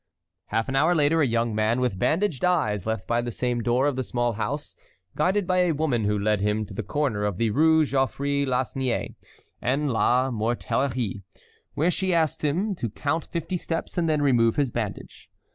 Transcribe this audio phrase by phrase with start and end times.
[0.47, 3.85] Half an hour later a young man with bandaged eyes left by the same door
[3.85, 4.75] of the small house,
[5.15, 9.09] guided by a woman who led him to the corner of the Rue Geoffroy Lasnier
[9.61, 11.21] and La Mortellerie.
[11.77, 15.29] There she asked him to count fifty steps and then remove his bandage.